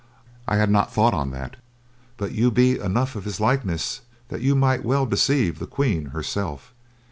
"I 0.47 0.55
had 0.55 0.71
not 0.71 0.91
thought 0.91 1.13
on 1.13 1.29
that; 1.29 1.57
but 2.17 2.31
you 2.31 2.49
be 2.49 2.79
enough 2.79 3.15
of 3.15 3.23
his 3.25 3.39
likeness 3.39 4.01
that 4.29 4.41
you 4.41 4.55
might 4.55 4.83
well 4.83 5.05
deceive 5.05 5.59
the 5.59 5.67
Queen 5.67 6.05
herself. 6.07 6.73